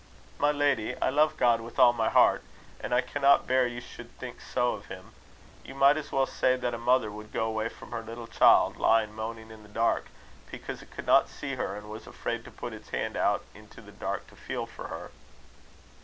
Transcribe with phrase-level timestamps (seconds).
[0.39, 2.41] "My lady, I love God with all my heart,
[2.79, 5.11] and I cannot bear you should think so of him.
[5.63, 8.77] You might as well say that a mother would go away from her little child,
[8.77, 10.07] lying moaning in the dark,
[10.49, 13.79] because it could not see her, and was afraid to put its hand out into
[13.79, 15.11] the dark to feel for her."